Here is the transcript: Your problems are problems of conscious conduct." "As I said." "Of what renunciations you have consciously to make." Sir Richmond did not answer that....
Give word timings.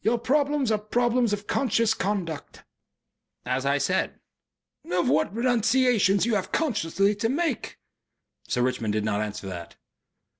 Your 0.00 0.16
problems 0.16 0.70
are 0.70 0.78
problems 0.78 1.32
of 1.32 1.48
conscious 1.48 1.92
conduct." 1.92 2.62
"As 3.44 3.66
I 3.66 3.78
said." 3.78 4.20
"Of 4.88 5.08
what 5.08 5.34
renunciations 5.34 6.24
you 6.24 6.36
have 6.36 6.52
consciously 6.52 7.16
to 7.16 7.28
make." 7.28 7.80
Sir 8.46 8.62
Richmond 8.62 8.92
did 8.92 9.04
not 9.04 9.20
answer 9.20 9.48
that.... 9.48 9.74